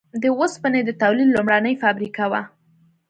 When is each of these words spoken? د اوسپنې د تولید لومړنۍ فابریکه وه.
د 0.21 0.23
اوسپنې 0.39 0.81
د 0.85 0.89
تولید 1.01 1.29
لومړنۍ 1.35 1.73
فابریکه 1.83 2.25
وه. 2.31 2.41